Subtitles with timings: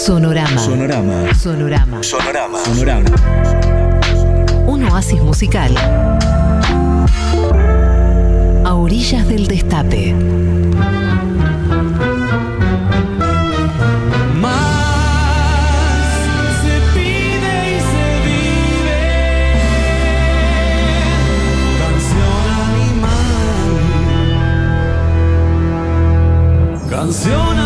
[0.00, 0.58] Sonorama.
[0.58, 1.34] Sonorama.
[1.34, 2.02] Sonorama.
[2.02, 2.64] Sonorama.
[2.64, 3.10] Sonorama.
[4.66, 5.76] Un oasis musical.
[8.64, 10.14] A orillas del destape.
[14.40, 14.88] Más
[16.62, 19.02] se pide y se vive.
[26.88, 27.59] Canción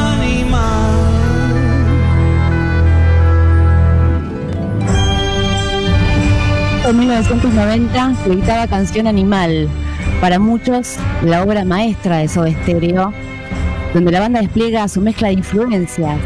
[6.86, 9.68] En 1990 se editaba Canción Animal,
[10.20, 13.10] para muchos la obra maestra de Soda Stereo,
[13.94, 16.18] donde la banda despliega su mezcla de influencias,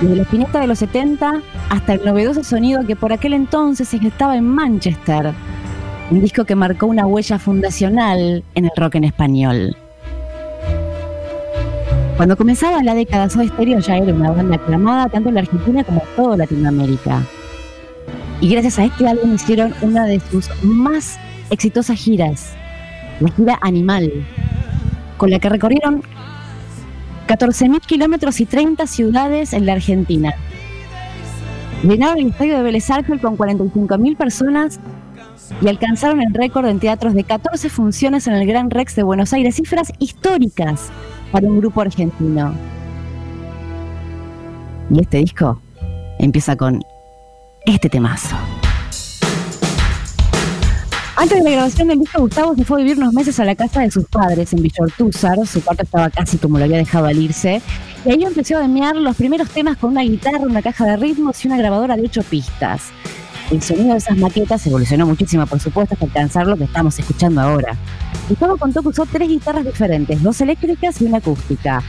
[0.00, 3.98] desde la espineta de los 70 hasta el novedoso sonido que por aquel entonces se
[3.98, 5.34] gestaba en Manchester,
[6.10, 9.76] un disco que marcó una huella fundacional en el rock en español.
[12.16, 15.84] Cuando comenzaba la década, Soda Stereo ya era una banda aclamada tanto en la Argentina
[15.84, 17.20] como en toda Latinoamérica.
[18.40, 21.18] Y gracias a este álbum hicieron una de sus más
[21.50, 22.54] exitosas giras,
[23.20, 24.10] la gira Animal,
[25.16, 26.02] con la que recorrieron
[27.26, 30.34] 14.000 kilómetros y 30 ciudades en la Argentina.
[31.82, 34.80] Llenaron el estadio de Vélez Arfiel con 45.000 personas
[35.60, 39.32] y alcanzaron el récord en teatros de 14 funciones en el Gran Rex de Buenos
[39.32, 40.90] Aires, cifras históricas
[41.30, 42.54] para un grupo argentino.
[44.90, 45.60] Y este disco
[46.18, 46.82] empieza con
[47.66, 48.36] este temazo.
[51.16, 53.54] Antes de la grabación del disco, Gustavo se fue a vivir unos meses a la
[53.54, 55.38] casa de sus padres en Villortúzar.
[55.46, 57.62] Su cuarto estaba casi como lo había dejado al irse.
[58.04, 61.42] Y ahí empezó a demear los primeros temas con una guitarra, una caja de ritmos
[61.44, 62.90] y una grabadora de ocho pistas.
[63.50, 67.40] El sonido de esas maquetas evolucionó muchísimo, por supuesto, hasta alcanzar lo que estamos escuchando
[67.40, 67.76] ahora.
[68.28, 71.82] Gustavo contó que usó tres guitarras diferentes, dos eléctricas y una acústica.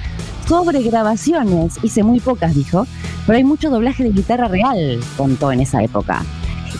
[0.47, 2.85] Sobre grabaciones, hice muy pocas, dijo,
[3.25, 6.23] pero hay mucho doblaje de guitarra real, contó en esa época.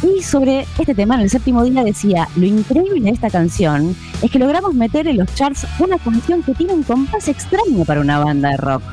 [0.04, 4.30] Y sobre este tema, en el séptimo día decía, lo increíble de esta canción es
[4.30, 8.20] que logramos meter en los charts una canción que tiene un compás extraño para una
[8.20, 8.84] banda de rock.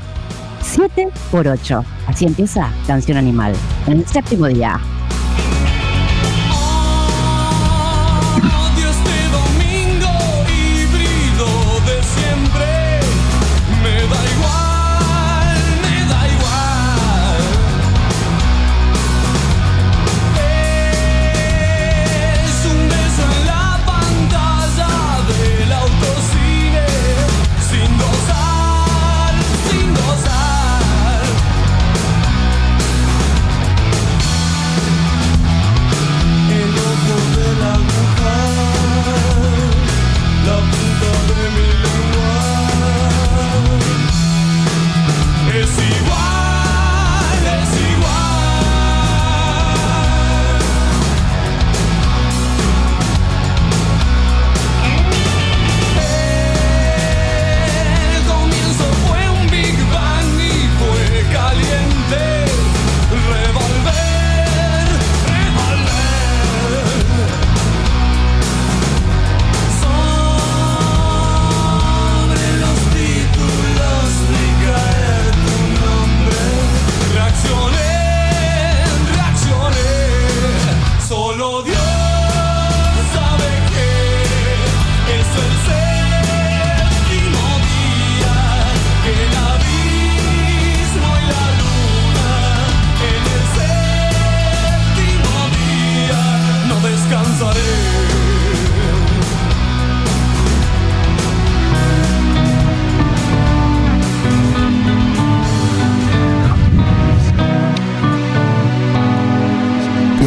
[0.62, 1.84] 7 por 8.
[2.06, 3.52] Así empieza Canción Animal,
[3.86, 4.80] en el séptimo día.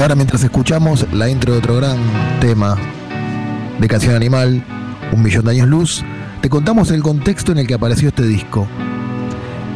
[0.05, 1.97] Ahora mientras escuchamos la intro de otro gran
[2.39, 2.77] tema
[3.79, 4.63] de Canción Animal,
[5.11, 6.03] Un Millón de Años Luz,
[6.43, 8.67] te contamos el contexto en el que apareció este disco.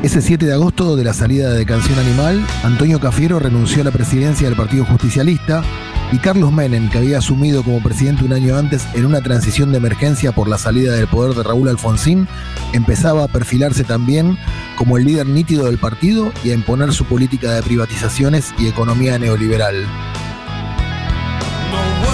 [0.04, 3.92] Ese 7 de agosto de la salida de Canción Animal, Antonio Cafiero renunció a la
[3.92, 5.64] presidencia del Partido Justicialista
[6.12, 9.80] y Carlos Menem, que había asumido como presidente un año antes en una transición de
[9.80, 12.28] emergencia por la salida del poder de Raúl Alfonsín,
[12.74, 14.38] empezaba a perfilarse también
[14.76, 19.18] como el líder nítido del partido y a imponer su política de privatizaciones y economía
[19.18, 19.88] neoliberal.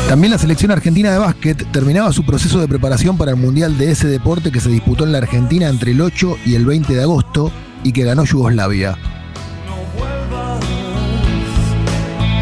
[0.07, 3.89] También la selección argentina de básquet terminaba su proceso de preparación para el Mundial de
[3.89, 7.01] ese deporte que se disputó en la Argentina entre el 8 y el 20 de
[7.01, 7.51] agosto
[7.83, 8.97] y que ganó Yugoslavia.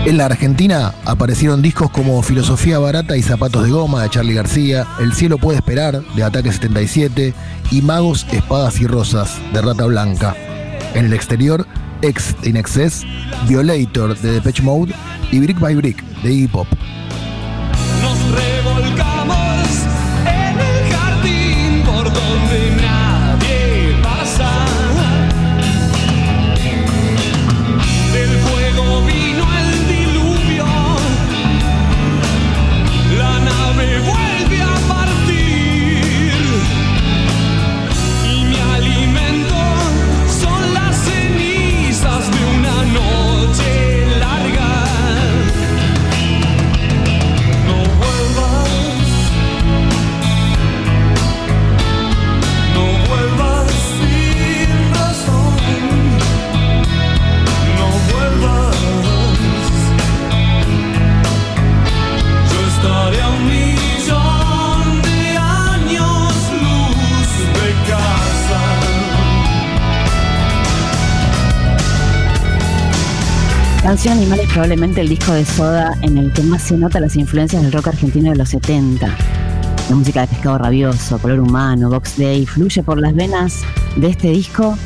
[0.06, 4.86] En la Argentina aparecieron discos como Filosofía Barata y Zapatos de Goma de Charlie García,
[5.00, 7.34] El Cielo Puede Esperar de Ataque 77
[7.72, 10.36] y Magos, Espadas y Rosas de Rata Blanca.
[10.94, 11.66] En el exterior,
[12.02, 13.06] X de Inexcess,
[13.48, 14.94] Violator de Depeche Mode
[15.32, 16.68] y Brick by Brick de Iggy Pop.
[18.24, 19.13] Nos
[74.12, 77.64] Animal es probablemente el disco de Soda en el que más se nota las influencias
[77.64, 79.08] del rock argentino de los 70.
[79.90, 83.62] La música de Pescado Rabioso, Color Humano, Box Day fluye por las venas
[83.96, 84.78] de este disco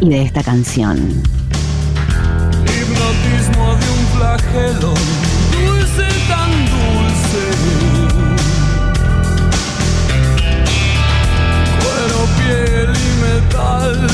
[0.00, 0.98] y de esta canción.
[2.66, 4.94] Hipnotismo de un flagelo,
[5.50, 7.42] dulce tan dulce.
[12.36, 14.06] Piel y metal,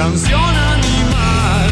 [0.00, 1.70] Canción animal.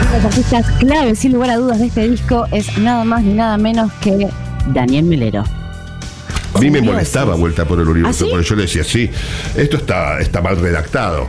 [0.00, 3.22] Uno de los artistas clave, sin lugar a dudas, de este disco es nada más
[3.22, 4.26] ni nada menos que
[4.66, 5.44] Daniel Melero.
[6.54, 8.30] A mí me molestaba Vuelta por el Universo, ¿Ah, sí?
[8.32, 9.08] porque yo le decía, sí,
[9.54, 11.28] esto está, está mal redactado.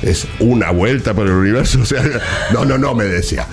[0.00, 1.80] Es una vuelta por el universo.
[1.82, 2.04] O sea,
[2.52, 3.48] no, no, no, me decía.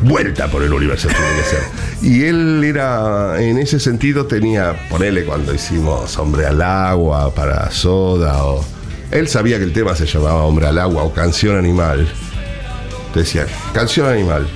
[0.00, 1.83] Vuelta por el universo tiene que ser.
[2.04, 8.44] Y él era, en ese sentido, tenía, ponele cuando hicimos Hombre al Agua para Soda,
[8.44, 8.62] o.
[9.10, 12.06] Él sabía que el tema se llamaba Hombre al Agua o Canción Animal.
[13.14, 14.46] Decía, Canción Animal.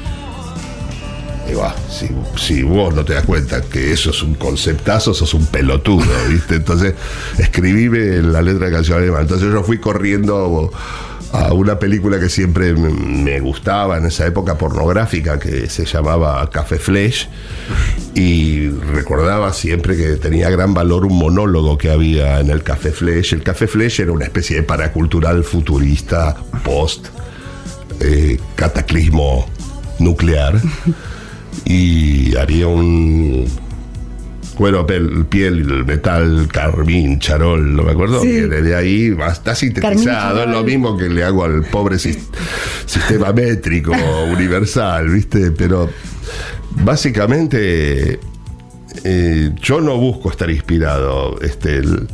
[2.36, 6.56] Si, vos no te das cuenta que eso es un conceptazo, sos un pelotudo, ¿viste?
[6.56, 6.94] Entonces,
[7.38, 9.22] escribíme la letra de canción animal.
[9.22, 10.70] Entonces yo fui corriendo
[11.32, 16.48] a una película que siempre me- me gustaba en esa época pornográfica que se llamaba
[16.50, 17.28] Café Flesh
[18.14, 23.34] y recordaba siempre que tenía gran valor un monólogo que había en el Café Flesh.
[23.34, 26.34] El Café Flesh era una especie de paracultural futurista
[26.64, 27.08] post
[28.00, 29.46] eh, cataclismo
[29.98, 30.60] nuclear
[31.64, 33.46] y haría un
[34.56, 38.20] cuero, piel, metal, carmín, charol, no me acuerdo.
[38.22, 38.32] Sí.
[38.40, 42.18] De ahí, está sintetizado, es lo mismo que le hago al pobre sis-
[42.86, 43.92] sistema métrico
[44.32, 45.52] universal, ¿viste?
[45.52, 45.88] Pero
[46.84, 48.18] básicamente
[49.04, 52.08] eh, yo no busco estar inspirado, este, el-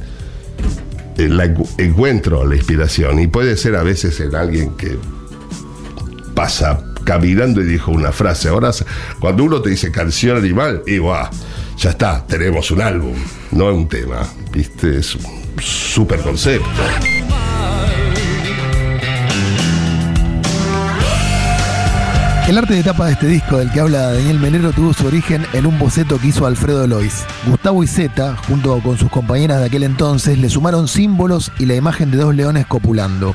[1.16, 4.98] el- la encu- encuentro la inspiración y puede ser a veces en alguien que
[6.34, 8.48] pasa caminando y dijo una frase.
[8.48, 8.70] Ahora,
[9.20, 11.28] cuando uno te dice canción animal, y guau,
[11.76, 13.14] ya está, tenemos un álbum,
[13.52, 14.98] no un tema, ¿viste?
[14.98, 16.68] Es un super concepto.
[22.48, 25.46] El arte de tapa de este disco del que habla Daniel Melero tuvo su origen
[25.54, 27.24] en un boceto que hizo Alfredo Lois.
[27.46, 31.74] Gustavo y Zeta, junto con sus compañeras de aquel entonces, le sumaron símbolos y la
[31.74, 33.34] imagen de dos leones copulando.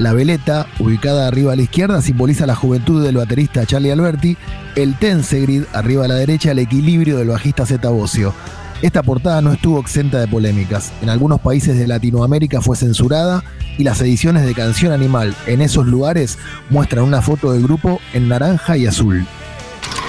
[0.00, 4.34] La veleta, ubicada arriba a la izquierda, simboliza la juventud del baterista Charlie Alberti.
[4.74, 8.32] El Tensegrid, arriba a la derecha, el equilibrio del bajista Zeta Bocio.
[8.80, 10.90] Esta portada no estuvo exenta de polémicas.
[11.02, 13.44] En algunos países de Latinoamérica fue censurada
[13.76, 16.38] y las ediciones de Canción Animal en esos lugares
[16.70, 19.26] muestran una foto del grupo en naranja y azul.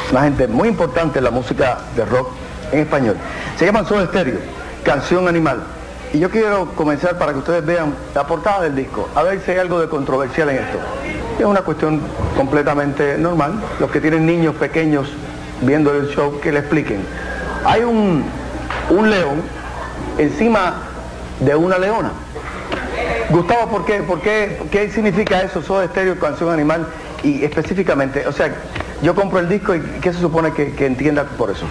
[0.10, 2.30] una gente muy importante en la música de rock
[2.72, 3.18] en español.
[3.60, 4.40] Se llaman Soda Stereo,
[4.86, 5.81] Canción Animal.
[6.13, 9.51] Y yo quiero comenzar para que ustedes vean la portada del disco, a ver si
[9.51, 10.77] hay algo de controversial en esto.
[11.39, 12.01] Es una cuestión
[12.36, 13.53] completamente normal.
[13.80, 15.08] Los que tienen niños pequeños
[15.62, 17.01] viendo el show, que le expliquen.
[17.65, 18.24] Hay un,
[18.89, 19.41] un león
[20.18, 20.74] encima
[21.39, 22.12] de una leona.
[23.30, 24.03] Gustavo, ¿por qué?
[24.03, 24.62] ¿Por qué?
[24.70, 25.62] ¿Qué significa eso?
[25.62, 26.86] Soda estéreo, canción animal
[27.24, 28.51] y específicamente, o sea,
[29.01, 31.65] yo compro el disco y ¿qué se supone que, que entienda por eso?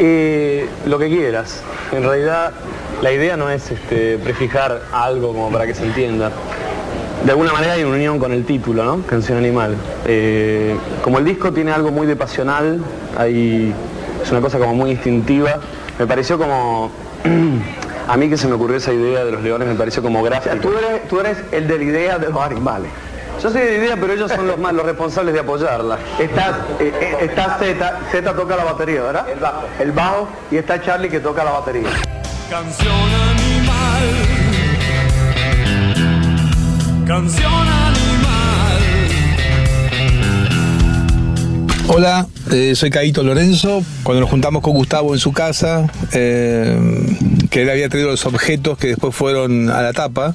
[0.00, 1.60] Eh, lo que quieras.
[1.90, 2.52] En realidad,
[3.02, 6.30] la idea no es este, prefijar algo como para que se entienda.
[7.24, 9.02] De alguna manera hay una unión con el título, ¿no?
[9.02, 9.74] Canción Animal.
[10.06, 12.80] Eh, como el disco tiene algo muy de pasional,
[13.16, 13.74] hay,
[14.22, 15.58] es una cosa como muy instintiva,
[15.98, 16.90] me pareció como...
[18.08, 20.40] A mí que se me ocurrió esa idea de los leones me pareció como eres,
[21.10, 22.90] tú eres el de la idea de los animales.
[23.42, 25.96] Yo soy de idea, pero ellos son los más los responsables de apoyarla.
[26.18, 29.28] Está, eh, eh, está Z, Z toca la batería, ¿verdad?
[29.30, 29.62] El bajo.
[29.78, 31.88] El bajo y está Charlie que toca la batería.
[32.50, 32.92] Canción
[33.30, 34.08] animal.
[37.06, 37.88] Canción animal.
[41.86, 43.82] Hola, eh, soy Caito Lorenzo.
[44.02, 46.76] Cuando nos juntamos con Gustavo en su casa, eh,
[47.62, 50.34] él había traído los objetos que después fueron a la tapa,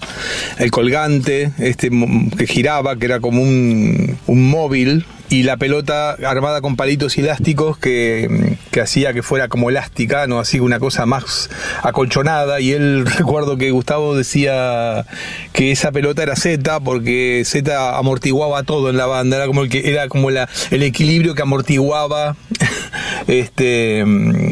[0.58, 1.89] el colgante, este
[2.38, 7.80] que giraba, que era como un, un móvil, y la pelota armada con palitos elásticos
[7.80, 11.50] que, que hacía que fuera como elástica, no así una cosa más
[11.82, 12.60] acolchonada.
[12.60, 15.08] Y él recuerdo que Gustavo decía
[15.52, 19.70] que esa pelota era Z porque Z amortiguaba todo en la banda, era como el
[19.70, 22.36] que era como la, el equilibrio que amortiguaba
[23.28, 24.52] este mm,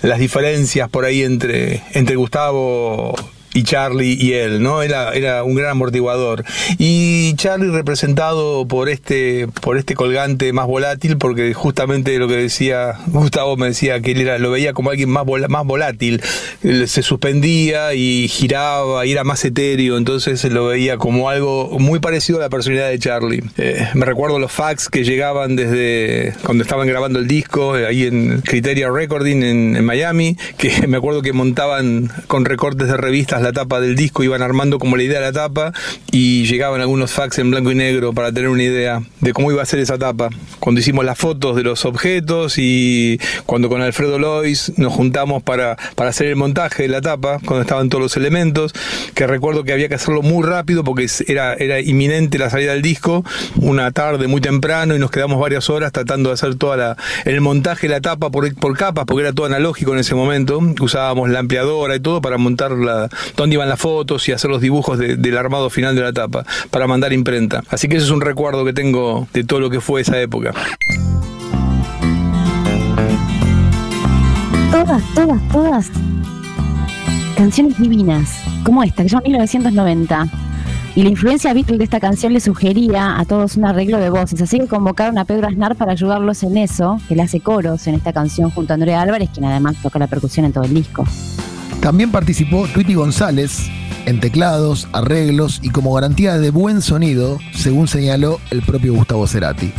[0.00, 3.14] las diferencias por ahí entre, entre Gustavo
[3.54, 4.82] y Charlie y él, ¿no?
[4.82, 6.44] Era, era un gran amortiguador.
[6.78, 12.94] Y Charlie representado por este, por este colgante más volátil, porque justamente lo que decía
[13.08, 16.22] Gustavo me decía que él era, lo veía como alguien más, vola- más volátil.
[16.86, 22.38] Se suspendía y giraba y era más etéreo, entonces lo veía como algo muy parecido
[22.38, 23.42] a la personalidad de Charlie.
[23.58, 28.04] Eh, me recuerdo los fax que llegaban desde cuando estaban grabando el disco, eh, ahí
[28.04, 33.41] en Criteria Recording en, en Miami, que me acuerdo que montaban con recortes de revistas
[33.42, 35.72] la tapa del disco, iban armando como la idea de la tapa
[36.10, 39.62] y llegaban algunos fax en blanco y negro para tener una idea de cómo iba
[39.62, 40.28] a ser esa tapa.
[40.58, 45.76] Cuando hicimos las fotos de los objetos y cuando con Alfredo Lois nos juntamos para,
[45.94, 48.72] para hacer el montaje de la tapa, cuando estaban todos los elementos,
[49.14, 52.82] que recuerdo que había que hacerlo muy rápido porque era, era inminente la salida del
[52.82, 53.24] disco,
[53.56, 57.88] una tarde muy temprano y nos quedamos varias horas tratando de hacer toda el montaje
[57.88, 61.38] de la tapa por, por capas, porque era todo analógico en ese momento, usábamos la
[61.38, 65.16] ampliadora y todo para montar la, dónde iban las fotos y hacer los dibujos de-
[65.16, 67.62] del armado final de la tapa, para mandar imprenta.
[67.68, 70.52] Así que ese es un recuerdo que tengo de todo lo que fue esa época.
[74.70, 75.90] Todas, todas, todas.
[77.36, 80.26] Canciones divinas, como esta, que se llama 1990.
[80.94, 84.42] Y la influencia Beatle de esta canción le sugería a todos un arreglo de voces,
[84.42, 87.94] así que convocaron a Pedro Aznar para ayudarlos en eso, que le hace coros en
[87.94, 91.04] esta canción junto a Andrea Álvarez, quien además toca la percusión en todo el disco.
[91.82, 93.68] También participó Tweety González
[94.06, 99.72] en teclados, arreglos y como garantía de buen sonido, según señaló el propio Gustavo Cerati.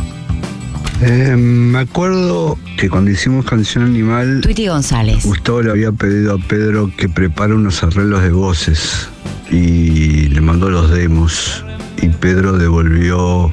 [1.00, 5.24] Eh, me acuerdo que cuando hicimos Canción Animal, Tweety González.
[5.24, 9.08] Gustavo le había pedido a Pedro que prepare unos arreglos de voces
[9.50, 11.64] y le mandó los demos.
[12.02, 13.50] Y Pedro devolvió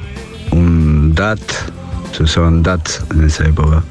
[0.50, 1.40] un DAT,
[2.14, 3.82] se usaban DAT en esa época,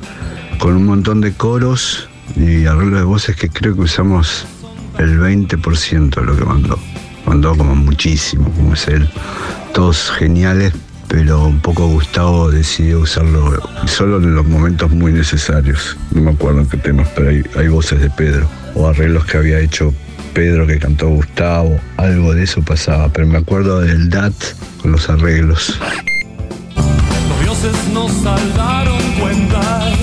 [0.59, 4.45] con un montón de coros y arreglos de voces que creo que usamos
[4.97, 6.79] el 20% de lo que mandó.
[7.25, 9.09] Mandó como muchísimo, como es él.
[9.73, 10.73] Todos geniales,
[11.07, 15.97] pero un poco Gustavo decidió usarlo solo en los momentos muy necesarios.
[16.11, 19.37] No me acuerdo en qué temas, pero hay, hay voces de Pedro o arreglos que
[19.37, 19.93] había hecho
[20.33, 24.33] Pedro que cantó Gustavo, algo de eso pasaba, pero me acuerdo del DAT
[24.81, 25.77] con los arreglos.
[26.75, 30.00] Los dioses nos saldaron cuentas.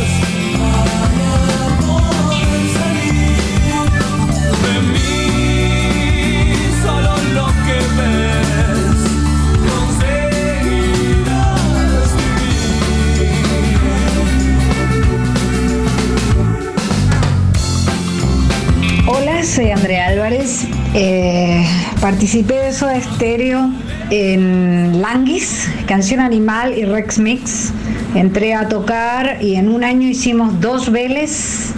[19.43, 20.67] Soy Andrea Álvarez.
[20.95, 21.65] Eh,
[22.01, 23.71] participé de Soda Stereo
[24.11, 27.73] en Languis, Canción Animal y Rex Mix.
[28.17, 31.73] Entré a tocar y en un año hicimos dos Vélez.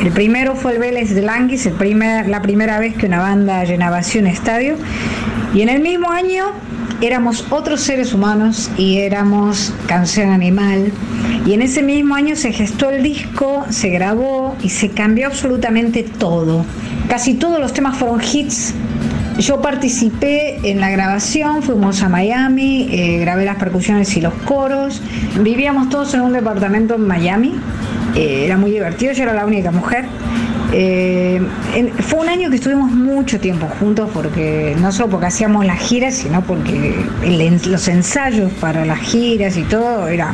[0.00, 4.18] El primero fue el Vélez de Languis, la primera vez que una banda llenaba así
[4.18, 4.76] un estadio.
[5.54, 6.52] Y en el mismo año
[7.00, 10.92] éramos otros seres humanos y éramos canción animal.
[11.46, 16.02] Y en ese mismo año se gestó el disco, se grabó y se cambió absolutamente
[16.02, 16.64] todo.
[17.08, 18.74] Casi todos los temas fueron hits.
[19.38, 25.00] Yo participé en la grabación, fuimos a Miami, eh, grabé las percusiones y los coros.
[25.40, 27.54] Vivíamos todos en un departamento en Miami.
[28.16, 30.06] Eh, era muy divertido, yo era la única mujer.
[30.72, 31.40] Eh,
[32.00, 36.14] fue un año que estuvimos mucho tiempo juntos, porque no solo porque hacíamos las giras,
[36.14, 36.94] sino porque
[37.66, 40.32] los ensayos para las giras y todo era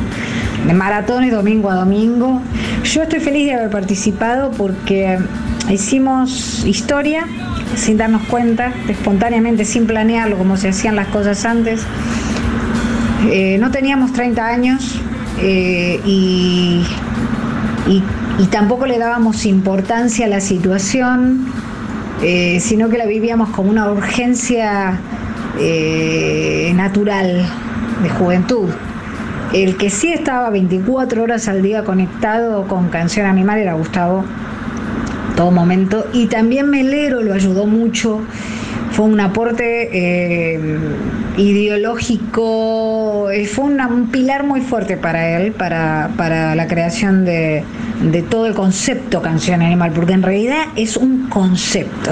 [0.67, 2.41] de maratones domingo a domingo.
[2.83, 5.17] Yo estoy feliz de haber participado porque
[5.69, 7.25] hicimos historia
[7.75, 11.81] sin darnos cuenta, espontáneamente, sin planearlo, como se hacían las cosas antes.
[13.29, 14.99] Eh, no teníamos 30 años
[15.41, 16.83] eh, y,
[17.87, 18.03] y-
[18.37, 21.45] y tampoco le dábamos importancia a la situación,
[22.21, 24.99] eh, sino que la vivíamos como una urgencia
[25.59, 27.45] eh, natural
[28.03, 28.69] de juventud.
[29.53, 34.25] El que sí estaba 24 horas al día conectado con Canción Animal era Gustavo,
[35.37, 36.07] todo momento.
[36.11, 38.21] Y también Melero lo ayudó mucho.
[38.95, 40.57] Fue un aporte eh,
[41.35, 47.65] ideológico, eh, fue un pilar muy fuerte para él, para, para la creación de,
[48.09, 52.11] de todo el concepto Canción Animal, porque en realidad es un concepto.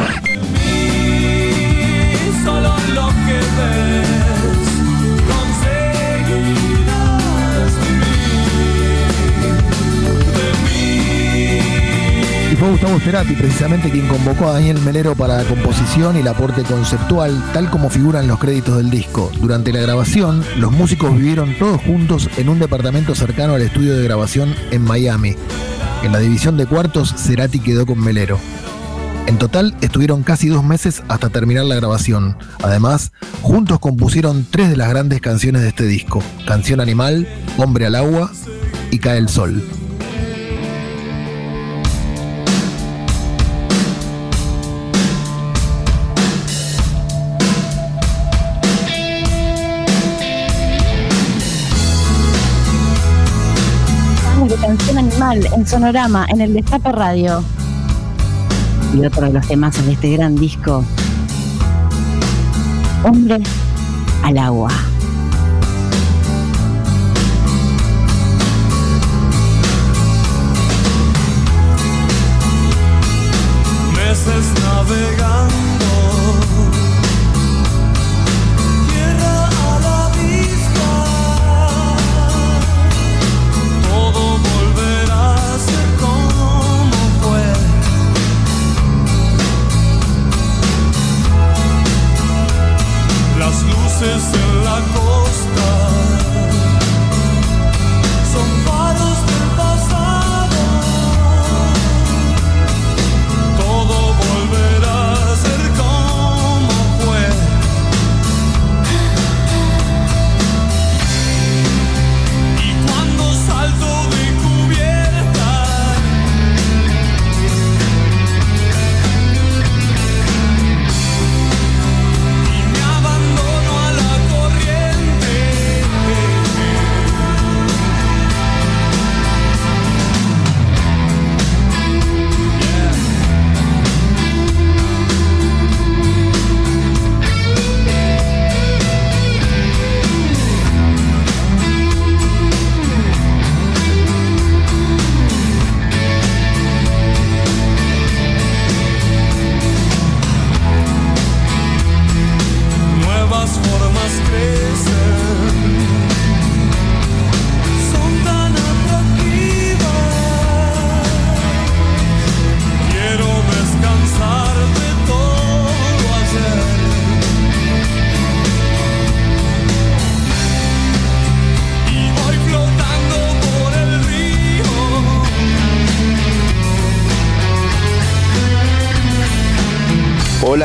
[12.63, 16.63] Fue Gustavo Cerati precisamente quien convocó a Daniel Melero para la composición y el aporte
[16.63, 19.29] conceptual, tal como figuran los créditos del disco.
[19.41, 24.03] Durante la grabación, los músicos vivieron todos juntos en un departamento cercano al estudio de
[24.05, 25.35] grabación en Miami.
[26.03, 28.39] En la división de cuartos, Cerati quedó con Melero.
[29.27, 32.37] En total estuvieron casi dos meses hasta terminar la grabación.
[32.61, 37.27] Además, juntos compusieron tres de las grandes canciones de este disco: Canción Animal,
[37.57, 38.31] Hombre al Agua
[38.89, 39.61] y Cae el Sol.
[55.33, 57.43] Animal en Sonorama, en el Destape Radio.
[58.93, 60.83] Y otro de los temas de este gran disco.
[63.03, 63.41] Hombre
[64.23, 64.71] al agua.
[73.95, 75.32] meses navegando.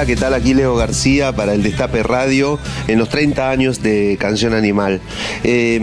[0.07, 0.33] ¿Qué tal?
[0.33, 5.01] Aquí Leo García para el Destape Radio en los 30 años de Canción Animal.
[5.43, 5.81] Eh,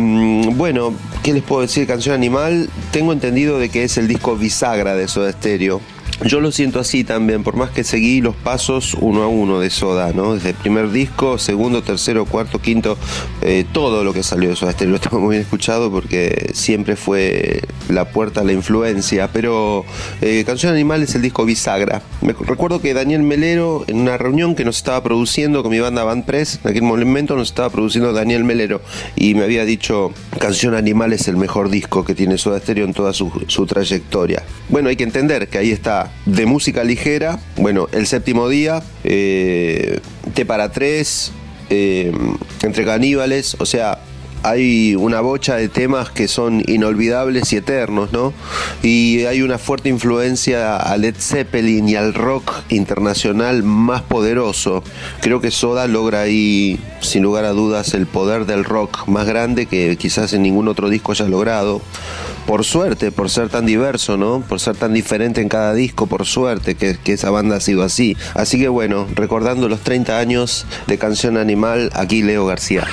[0.53, 1.85] bueno, ¿qué les puedo decir?
[1.85, 5.81] Canción Animal, tengo entendido de que es el disco bisagra de Soda Stereo.
[6.23, 9.69] Yo lo siento así también, por más que seguí los pasos uno a uno de
[9.69, 10.35] Soda, ¿no?
[10.35, 12.97] Desde el primer disco, segundo, tercero, cuarto, quinto,
[13.41, 16.95] eh, todo lo que salió de Soda Stereo lo tengo muy bien escuchado porque siempre
[16.95, 19.29] fue la puerta a la influencia.
[19.31, 19.85] Pero
[20.21, 22.01] eh, Canción Animal es el disco bisagra.
[22.21, 26.03] Me recuerdo que Daniel Melero, en una reunión que nos estaba produciendo con mi banda
[26.03, 28.81] Band Press, en aquel momento nos estaba produciendo Daniel Melero
[29.15, 32.93] y me había dicho: Canción Animal es el mejor disco que tiene Soda Stereo en
[32.93, 34.43] toda su, su trayectoria.
[34.69, 39.99] Bueno, hay que entender que ahí está de música ligera, bueno, El Séptimo Día, eh,
[40.47, 41.31] para Tres,
[41.69, 42.11] eh,
[42.61, 43.99] Entre Caníbales, o sea,
[44.45, 48.31] hay una bocha de temas que son inolvidables y eternos, ¿no?
[48.83, 54.83] Y hay una fuerte influencia a Led Zeppelin y al rock internacional más poderoso.
[55.21, 59.65] Creo que Soda logra ahí, sin lugar a dudas, el poder del rock más grande
[59.65, 61.81] que quizás en ningún otro disco haya logrado.
[62.45, 64.41] Por suerte, por ser tan diverso, ¿no?
[64.41, 67.83] Por ser tan diferente en cada disco, por suerte que, que esa banda ha sido
[67.83, 68.15] así.
[68.35, 72.87] Así que bueno, recordando los 30 años de Canción Animal, aquí Leo García.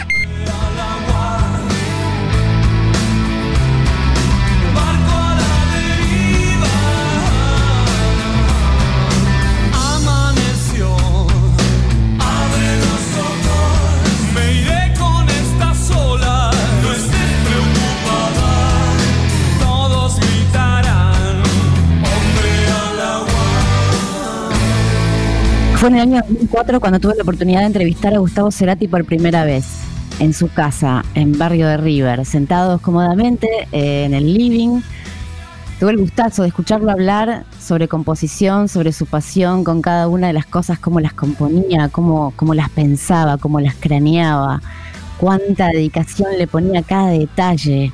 [25.82, 29.04] Fue en el año 2004 cuando tuve la oportunidad de entrevistar a Gustavo Cerati por
[29.04, 29.80] primera vez
[30.20, 34.80] en su casa, en Barrio de River, sentados cómodamente eh, en el living.
[35.80, 40.32] Tuve el gustazo de escucharlo hablar sobre composición, sobre su pasión con cada una de
[40.32, 44.62] las cosas, cómo las componía, cómo, cómo las pensaba, cómo las craneaba,
[45.18, 47.90] cuánta dedicación le ponía a cada detalle.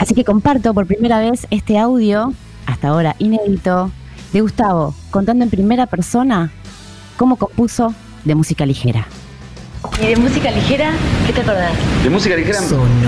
[0.00, 2.32] Así que comparto por primera vez este audio,
[2.66, 3.92] hasta ahora inédito,
[4.32, 6.50] de Gustavo, contando en primera persona
[7.16, 7.94] cómo compuso
[8.24, 9.06] de música ligera.
[10.00, 10.92] ¿Y de música ligera?
[11.26, 11.72] ¿Qué te acordás?
[12.02, 12.58] De música ligera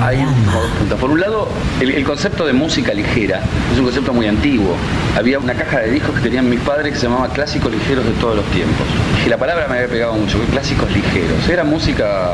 [0.02, 1.00] hay dos puntos.
[1.00, 1.48] Por un lado,
[1.80, 3.40] el, el concepto de música ligera
[3.72, 4.74] es un concepto muy antiguo.
[5.16, 8.12] Había una caja de discos que tenían mis padres que se llamaba Clásicos Ligeros de
[8.12, 8.86] todos los tiempos.
[9.24, 11.48] Y la palabra me había pegado mucho, que clásicos ligeros.
[11.48, 12.32] Era música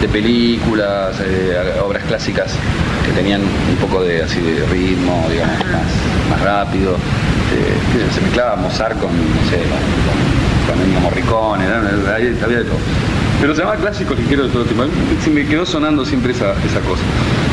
[0.00, 2.52] de películas, eh, obras clásicas
[3.04, 6.96] que tenían un poco de así de ritmo, digamos, más, más rápido.
[8.14, 12.78] Se mezclaba Mozart con, no sé, con, con Ennio Morricone, había, de todo.
[13.40, 14.84] Pero se llamaba clásico ligero de todo tipo.
[15.24, 17.02] Se me quedó sonando siempre esa, esa cosa.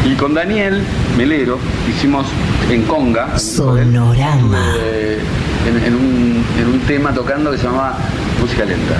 [0.05, 0.81] Y con Daniel
[1.17, 2.25] Melero hicimos
[2.69, 3.37] en Conga.
[3.39, 4.73] Sonorama.
[4.79, 5.19] eh,
[5.67, 7.97] en, en un, en un tema tocando que se llamaba
[8.41, 8.95] Música Lenta.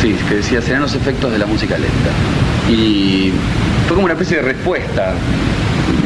[0.00, 2.70] Sí, que decía, serán los efectos de la música lenta.
[2.70, 3.32] Y
[3.88, 5.12] fue como una especie de respuesta.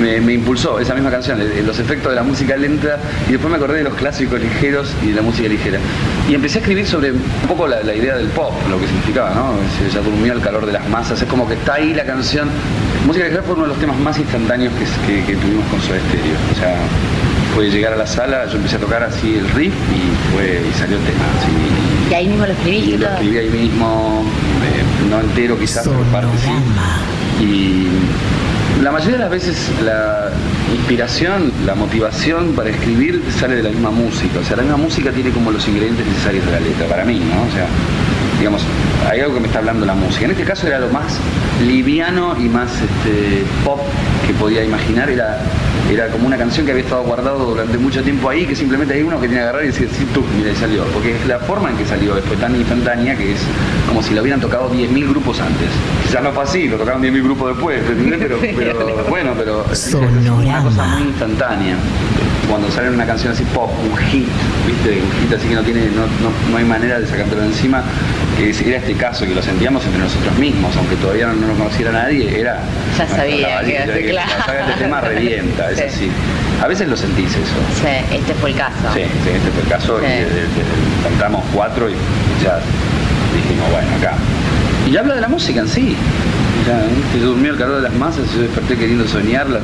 [0.01, 3.57] Me, me impulsó esa misma canción, los efectos de la música lenta, y después me
[3.57, 5.79] acordé de los clásicos ligeros y de la música ligera.
[6.29, 9.31] Y empecé a escribir sobre un poco la, la idea del pop, lo que significaba,
[9.35, 9.53] ¿no?
[9.79, 12.49] Se ya durmió el calor de las masas, es como que está ahí la canción.
[13.07, 15.99] Música ligera fue uno de los temas más instantáneos que, que- que tuvimos con Soda
[16.09, 16.37] Stereo.
[16.53, 16.77] O sea,
[17.55, 20.79] fue llegar a la sala, yo empecé a tocar así el riff y fue y
[20.79, 21.25] salió el tema.
[21.39, 22.11] así.
[22.11, 23.15] Y ahí mismo lo escribiste Y lo todo.
[23.15, 24.25] escribí ahí mismo,
[24.65, 27.45] eh, no entero quizás, pero parte sí.
[27.45, 27.89] Y
[28.83, 30.29] la mayoría de las veces la
[30.75, 34.41] inspiración, la motivación para escribir sale de la misma música.
[34.41, 37.21] O sea, la misma música tiene como los ingredientes necesarios de la letra, para mí,
[37.21, 37.43] ¿no?
[37.45, 37.67] O sea,
[38.39, 38.63] digamos,
[39.09, 40.25] hay algo que me está hablando la música.
[40.25, 41.17] En este caso era lo más
[41.65, 43.81] liviano y más este, pop
[44.27, 45.09] que podía imaginar.
[45.11, 45.39] Era,
[45.95, 49.03] era como una canción que había estado guardado durante mucho tiempo ahí, que simplemente hay
[49.03, 50.85] uno que tiene que agarrar y decir, sí, tú, mira, y salió.
[50.87, 53.41] Porque la forma en que salió fue tan instantánea que es
[53.89, 55.69] como si lo hubieran tocado 10.000 grupos antes.
[56.05, 58.21] Quizás no fue así, lo tocaron 10.000 grupos después, ¿entendés?
[58.21, 61.77] Pero, pero bueno, pero es una cosa muy instantánea.
[62.49, 64.29] Cuando sale una canción así pop, un hit,
[64.67, 65.01] ¿viste?
[65.01, 67.83] Un hit así que no tiene, no, no, no hay manera de sacártelo encima,
[68.37, 71.93] que era este caso, que lo sentíamos entre nosotros mismos, aunque todavía no, lo conociera
[71.93, 72.61] nadie, era
[72.99, 74.31] Ya sabía que iba a ser que claro.
[74.69, 75.85] este tema revienta, es Sí.
[75.85, 76.11] así.
[76.63, 77.57] A veces lo sentís eso.
[77.81, 78.77] Sí, este fue el caso.
[78.95, 79.99] Sí, sí, este fue el caso.
[80.01, 80.07] Sí.
[80.07, 81.95] Y, cantamos cuatro y
[82.43, 82.59] ya
[83.35, 84.15] dijimos, bueno, acá.
[84.89, 85.97] Y habla de la música en sí.
[86.67, 86.89] Ya, ¿eh?
[87.13, 89.61] se durmió el calor de las masas, yo desperté queriendo soñarla.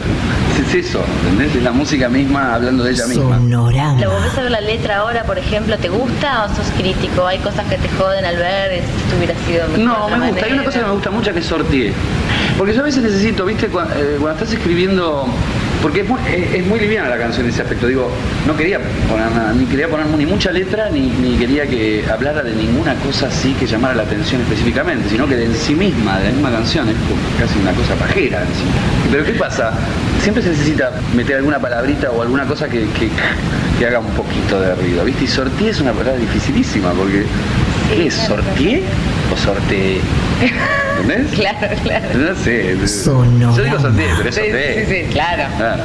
[0.61, 1.55] Es eso, ¿entendés?
[1.55, 3.39] Es la música misma hablando de ella misma.
[3.39, 5.79] ¿Lo volvés a ver la letra ahora, por ejemplo?
[5.79, 7.27] ¿Te gusta o sos crítico?
[7.27, 8.73] ¿Hay cosas que te joden al ver?
[8.73, 10.47] Si esto hubiera sido mejor No, me gusta.
[10.47, 11.93] Hay una cosa que me gusta mucho que es sortier.
[12.57, 15.27] Porque yo a veces necesito, viste, eh, cuando, estás escribiendo.
[15.83, 17.87] Porque es muy, es, es muy liviana la canción en ese aspecto.
[17.87, 18.11] Digo,
[18.47, 22.43] no quería poner nada, ni quería poner ni mucha letra, ni, ni quería que hablara
[22.43, 26.19] de ninguna cosa así que llamara la atención específicamente, sino que de en sí misma,
[26.19, 28.65] de la misma canción, es como casi una cosa pajera en sí.
[29.11, 29.73] Pero ¿qué pasa?
[30.23, 33.09] Siempre se necesita meter alguna palabrita o alguna cosa que, que,
[33.79, 35.25] que haga un poquito de ruido, ¿viste?
[35.25, 37.25] Y sortié es una palabra dificilísima porque
[37.95, 38.15] ¿qué es?
[38.15, 38.83] ¿Sortié
[39.33, 40.01] o sorteé?
[41.01, 41.33] ¿Entendés?
[41.39, 42.07] Claro, claro.
[42.15, 42.77] No sé.
[42.77, 44.87] Yo digo sorteé, pero es Sí, sorteé.
[44.87, 45.45] sí, sí, claro.
[45.57, 45.83] Claro.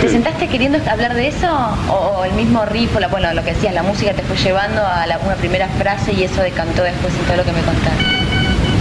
[0.00, 1.46] ¿Te sentaste queriendo hablar de eso?
[1.88, 4.36] ¿O, o el mismo riff, o la, bueno, lo que decías, la música te fue
[4.36, 7.60] llevando a la- una primera frase y eso decantó después en todo lo que me
[7.62, 8.04] contaste?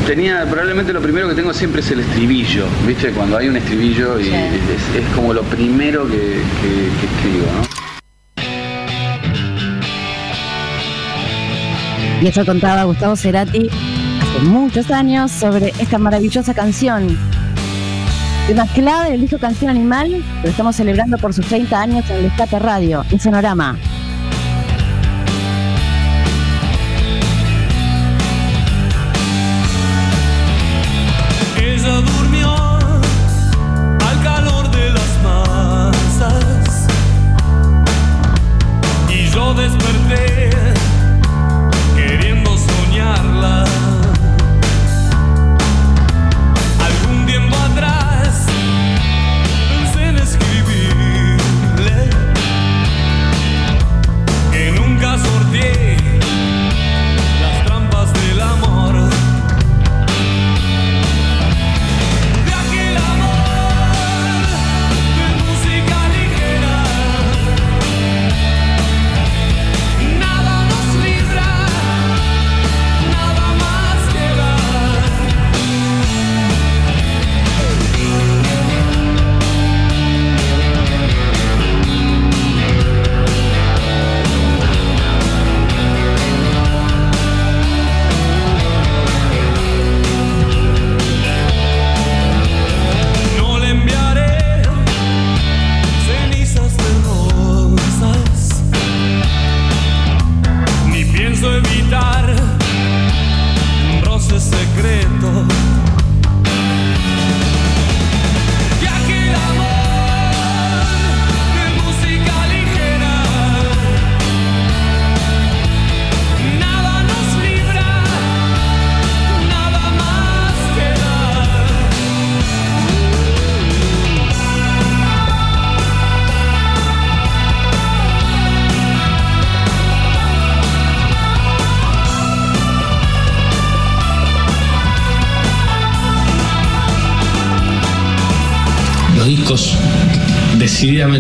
[0.07, 3.11] Tenía, probablemente lo primero que tengo siempre es el estribillo, ¿viste?
[3.11, 4.31] Cuando hay un estribillo y Sí.
[4.33, 7.83] es, es como lo primero que, que- que escribo, ¿no?
[12.21, 13.69] Y eso contaba Gustavo Cerati
[14.41, 17.17] muchos años sobre esta maravillosa canción.
[18.47, 22.25] Tema clave del disco Canción Animal, lo estamos celebrando por sus 30 años en el
[22.25, 23.77] Escape Radio, en Sonorama.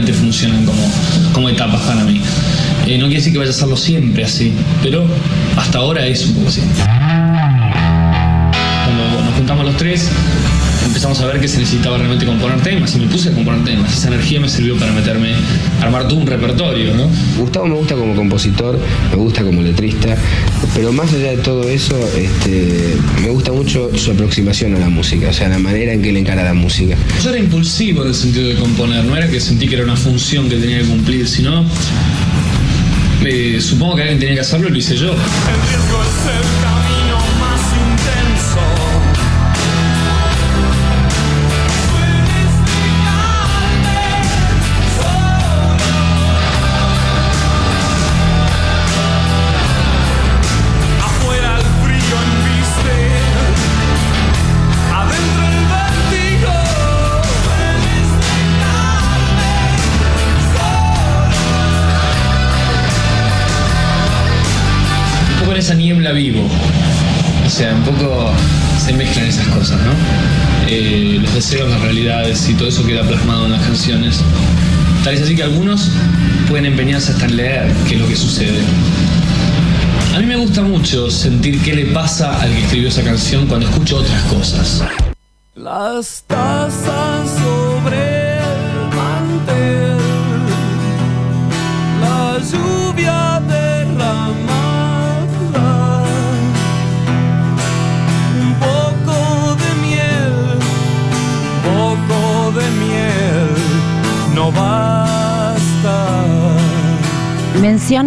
[0.03, 0.81] Decididamente funcionan como,
[1.33, 2.21] como etapas para mí.
[2.85, 5.05] Eh, no quiere decir que vaya a hacerlo siempre así, pero
[5.55, 6.61] hasta ahora es un poco así.
[11.63, 13.93] Necesitaba realmente componer temas y me puse a componer temas.
[13.93, 15.33] Esa energía me sirvió para meterme,
[15.81, 17.09] armar todo un repertorio, ¿no?
[17.37, 18.77] Gustavo me gusta como compositor,
[19.11, 20.17] me gusta como letrista,
[20.75, 25.29] pero más allá de todo eso, este, me gusta mucho su aproximación a la música,
[25.29, 26.97] o sea, la manera en que él encara la música.
[27.23, 29.95] Yo era impulsivo en el sentido de componer, no era que sentí que era una
[29.95, 31.65] función que tenía que cumplir, sino
[33.25, 35.13] eh, supongo que alguien tenía que hacerlo y lo hice yo.
[35.13, 36.92] El
[67.53, 68.31] sea, un poco
[68.83, 69.91] se mezclan esas cosas, ¿no?
[70.67, 74.21] Eh, los deseos, las realidades y todo eso queda plasmado en las canciones.
[75.03, 75.91] Tal es así que algunos
[76.49, 78.59] pueden empeñarse hasta en leer qué es lo que sucede.
[80.15, 83.67] A mí me gusta mucho sentir qué le pasa al que escribió esa canción cuando
[83.67, 84.83] escucho otras cosas.
[85.53, 87.32] Las tazas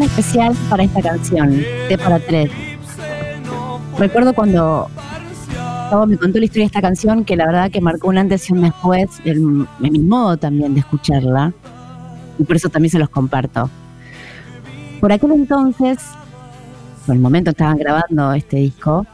[0.02, 2.50] Especial para esta canción, T para tres.
[3.98, 4.88] Recuerdo cuando
[6.06, 8.52] me contó la historia de esta canción, que la verdad que marcó un antes y
[8.52, 11.52] un después en, en mi modo también de escucharla.
[12.38, 13.70] Y por eso también se los comparto.
[15.00, 15.98] Por aquel entonces,
[17.06, 19.06] por el momento estaban grabando este disco,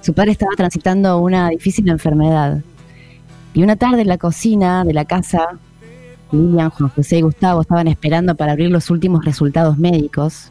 [0.00, 2.62] su padre estaba transitando una difícil enfermedad.
[3.54, 5.58] Y una tarde en la cocina de la casa
[6.34, 10.50] Lilian, Juan José y Gustavo estaban esperando para abrir los últimos resultados médicos.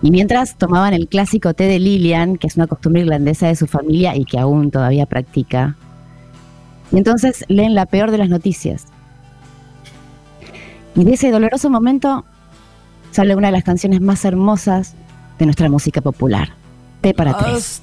[0.00, 3.66] Y mientras tomaban el clásico té de Lilian, que es una costumbre irlandesa de su
[3.66, 5.76] familia y que aún todavía practica.
[6.92, 8.86] Y entonces leen la peor de las noticias.
[10.94, 12.24] Y de ese doloroso momento
[13.10, 14.94] sale una de las canciones más hermosas
[15.38, 16.50] de nuestra música popular.
[17.00, 17.82] Té para tres.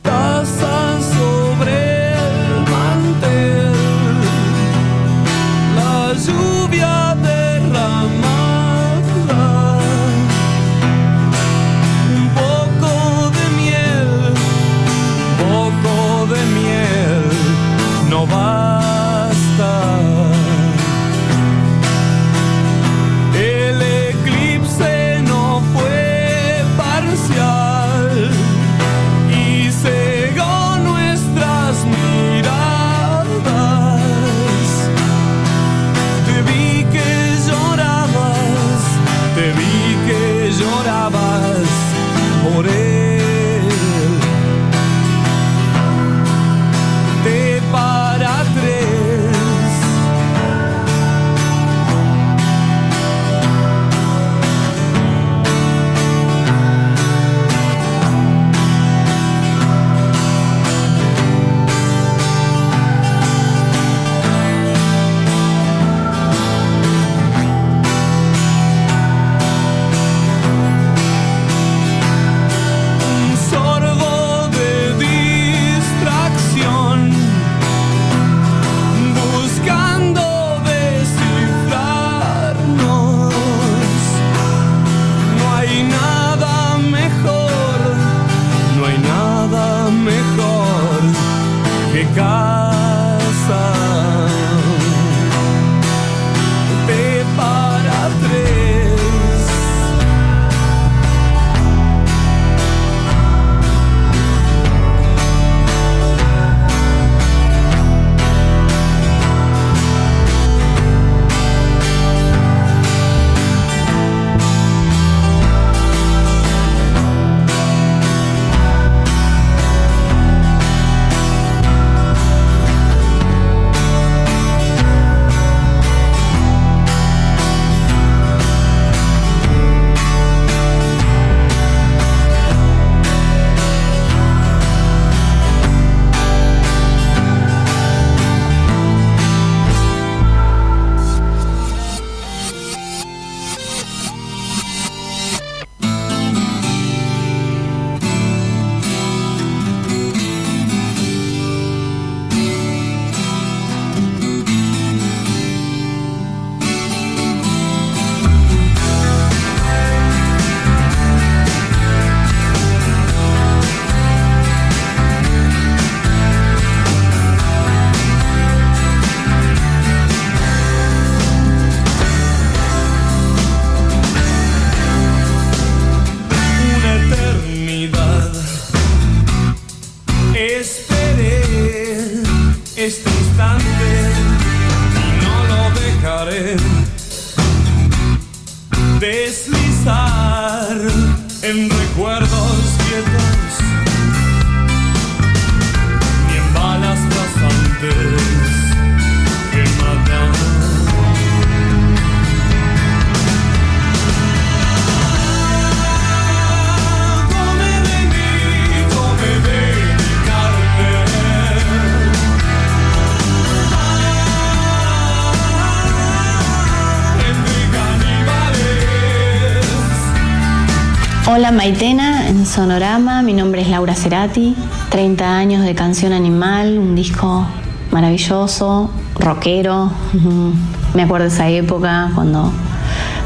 [223.60, 224.56] Es Laura Cerati,
[224.90, 227.46] 30 años de Canción Animal, un disco
[227.92, 229.92] maravilloso, rockero,
[230.94, 232.52] me acuerdo de esa época cuando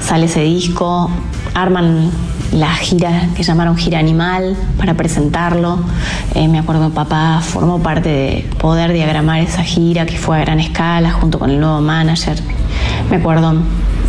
[0.01, 1.09] sale ese disco,
[1.53, 2.11] arman
[2.51, 5.79] la gira que llamaron Gira Animal para presentarlo,
[6.35, 10.41] Eh, me acuerdo que papá formó parte de poder diagramar esa gira que fue a
[10.41, 12.37] gran escala junto con el nuevo manager,
[13.09, 13.53] me acuerdo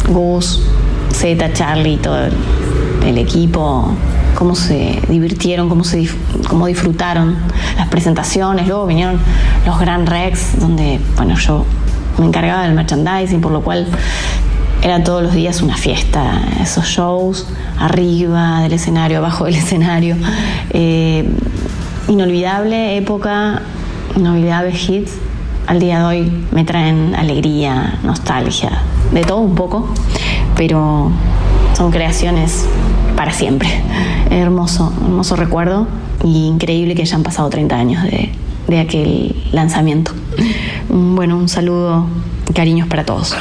[0.08, 0.62] Gus,
[1.12, 2.28] Z, Charlie, todo
[3.06, 3.94] el equipo,
[4.40, 6.08] cómo se divirtieron, cómo, se
[6.48, 7.36] cómo disfrutaron
[7.76, 8.66] las presentaciones.
[8.66, 9.18] Luego vinieron
[9.66, 11.66] los Grand Rex, donde bueno, yo
[12.18, 13.86] me encargaba del merchandising, por lo cual
[14.80, 16.40] era todos los días una fiesta.
[16.58, 17.48] Esos shows,
[17.78, 20.16] arriba del escenario, abajo del escenario.
[20.70, 21.28] Eh,
[22.08, 23.60] inolvidable época,
[24.16, 25.12] inolvidables hits.
[25.66, 28.70] al día de hoy me traen alegría, nostalgia,
[29.12, 29.92] de todo un poco,
[30.56, 31.12] pero
[31.74, 32.64] son creaciones
[33.20, 33.68] para siempre.
[34.30, 35.86] Hermoso, hermoso recuerdo
[36.24, 38.30] y increíble que hayan pasado 30 años de,
[38.66, 40.12] de aquel lanzamiento.
[40.88, 42.06] Bueno, un saludo,
[42.54, 43.36] cariños para todos.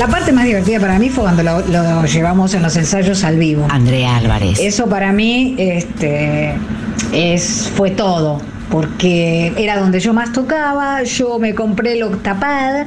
[0.00, 3.36] La parte más divertida para mí fue cuando lo, lo llevamos en los ensayos al
[3.36, 3.66] vivo.
[3.68, 4.58] Andrea Álvarez.
[4.58, 6.54] Eso para mí este,
[7.12, 8.40] es, fue todo.
[8.70, 12.86] Porque era donde yo más tocaba, yo me compré el octapad,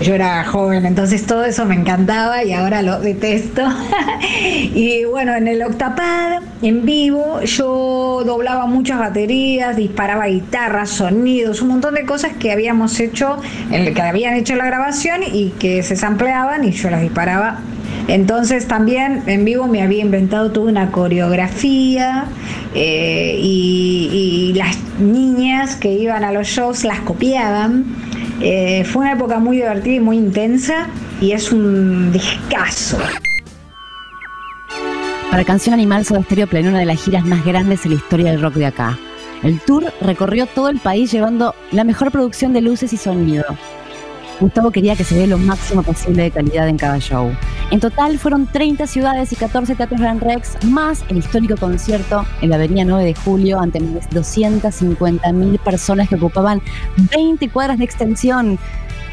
[0.00, 3.62] yo era joven, entonces todo eso me encantaba y ahora lo detesto.
[4.74, 11.68] y bueno, en el octapad, en vivo, yo doblaba muchas baterías, disparaba guitarras, sonidos, un
[11.68, 13.38] montón de cosas que habíamos hecho,
[13.70, 17.58] que habían hecho la grabación y que se sampleaban y yo las disparaba
[18.08, 22.26] entonces también en vivo me había inventado toda una coreografía
[22.74, 27.84] eh, y, las niñas que iban a los shows las copiaban.
[28.40, 30.86] Eh, fue una época muy divertida y muy intensa
[31.20, 32.98] y es un discazo.
[35.30, 38.30] Para Canción Animal, Soda Stereo planeó una de las giras más grandes en la historia
[38.30, 38.98] del rock de acá.
[39.42, 43.44] El tour recorrió todo el país llevando la mejor producción de luces y sonido.
[44.40, 47.30] Gustavo quería que se dé lo máximo posible de calidad en cada show.
[47.70, 52.50] En total fueron 30 ciudades y 14 teatros Gran Rex, más el histórico concierto en
[52.50, 56.60] la avenida 9 de julio ante más de 250.000 personas que ocupaban
[57.14, 58.58] 20 cuadras de extensión.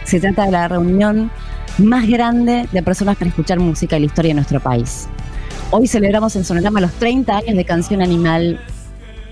[0.06, 1.32] Se trata de la reunión
[1.78, 5.08] más grande de personas para escuchar música en la historia de nuestro país.
[5.70, 8.60] Hoy celebramos en Sonorama los 30 años de Canción Animal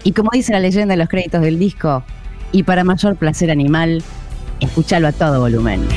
[0.03, 2.03] y como dice la leyenda en los créditos del disco,
[2.51, 4.03] y para mayor placer animal,
[4.59, 5.87] escúchalo a todo volumen.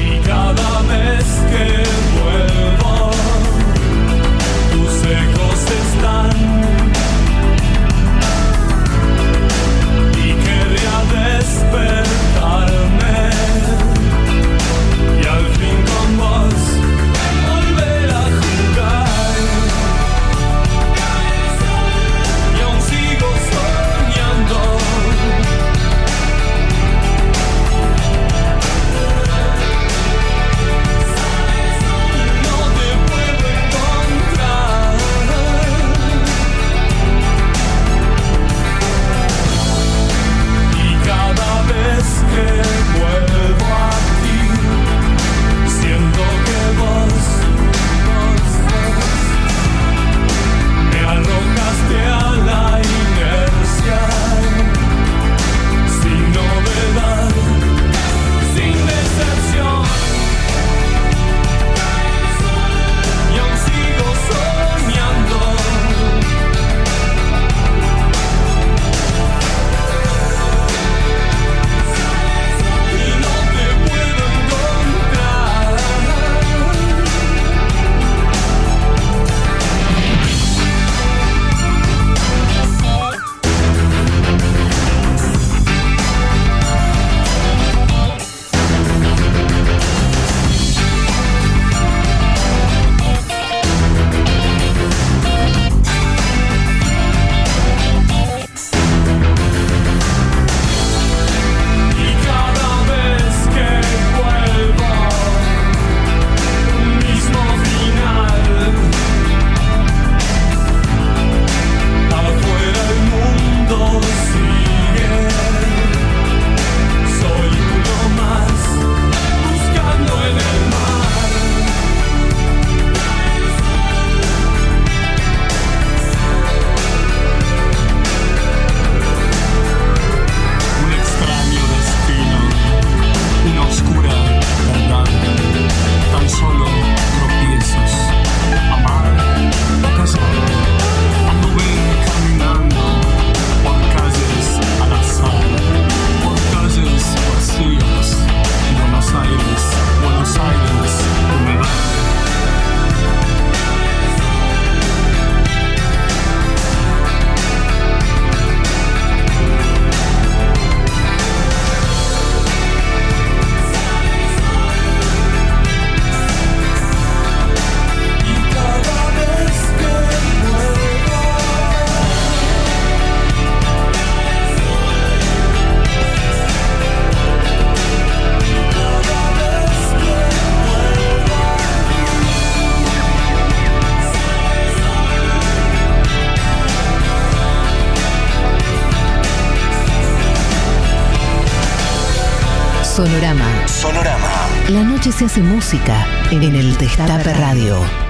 [195.24, 198.01] Hace música en el Destape Radio.